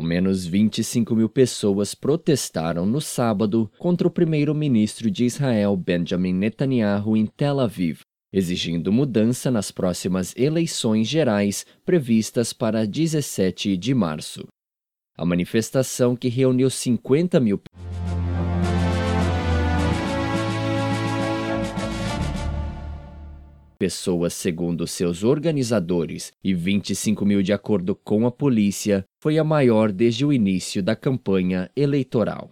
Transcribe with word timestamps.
menos 0.00 0.46
25 0.46 1.14
mil 1.14 1.28
pessoas 1.28 1.94
protestaram 1.94 2.86
no 2.86 3.00
sábado 3.00 3.70
contra 3.78 4.06
o 4.06 4.10
primeiro-ministro 4.10 5.10
de 5.10 5.24
Israel, 5.24 5.76
Benjamin 5.76 6.32
Netanyahu, 6.32 7.16
em 7.16 7.26
Tel 7.26 7.60
Aviv, 7.60 8.00
exigindo 8.32 8.92
mudança 8.92 9.50
nas 9.50 9.70
próximas 9.70 10.34
eleições 10.36 11.06
gerais 11.06 11.64
previstas 11.84 12.52
para 12.52 12.86
17 12.86 13.76
de 13.76 13.94
março. 13.94 14.46
A 15.16 15.24
manifestação, 15.24 16.16
que 16.16 16.28
reuniu 16.28 16.68
50 16.68 17.38
mil 17.38 17.58
pessoas, 23.84 24.32
segundo 24.32 24.86
seus 24.86 25.22
organizadores, 25.22 26.32
e 26.42 26.54
25 26.54 27.26
mil 27.26 27.42
de 27.42 27.52
acordo 27.52 27.94
com 27.94 28.26
a 28.26 28.30
polícia, 28.30 29.04
foi 29.22 29.38
a 29.38 29.44
maior 29.44 29.92
desde 29.92 30.24
o 30.24 30.32
início 30.32 30.82
da 30.82 30.96
campanha 30.96 31.70
eleitoral. 31.76 32.42